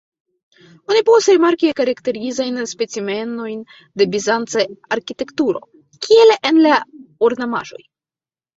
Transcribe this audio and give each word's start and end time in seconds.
Oni 0.93 1.01
povus 1.09 1.27
rimarki 1.31 1.69
karakterizajn 1.79 2.57
specimenojn 2.71 3.61
de 4.03 4.09
bizanca 4.17 4.65
arkitekturo, 4.97 5.65
kiel 6.09 6.37
en 6.53 6.61
la 6.67 6.83
ornamaĵoj. 7.31 7.83